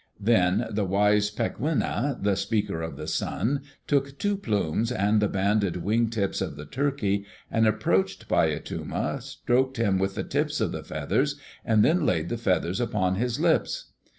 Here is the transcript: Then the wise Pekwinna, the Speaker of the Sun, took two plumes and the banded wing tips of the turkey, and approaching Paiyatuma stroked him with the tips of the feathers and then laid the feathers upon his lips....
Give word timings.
Then 0.19 0.65
the 0.71 0.83
wise 0.83 1.29
Pekwinna, 1.29 2.17
the 2.19 2.33
Speaker 2.35 2.81
of 2.81 2.95
the 2.97 3.05
Sun, 3.05 3.61
took 3.85 4.17
two 4.17 4.35
plumes 4.35 4.91
and 4.91 5.21
the 5.21 5.27
banded 5.27 5.83
wing 5.83 6.09
tips 6.09 6.41
of 6.41 6.55
the 6.55 6.65
turkey, 6.65 7.23
and 7.51 7.67
approaching 7.67 8.25
Paiyatuma 8.27 9.21
stroked 9.21 9.77
him 9.77 9.99
with 9.99 10.15
the 10.15 10.23
tips 10.23 10.59
of 10.59 10.71
the 10.71 10.83
feathers 10.83 11.39
and 11.63 11.85
then 11.85 12.03
laid 12.03 12.29
the 12.29 12.37
feathers 12.39 12.81
upon 12.81 13.13
his 13.17 13.39
lips.... 13.39 13.91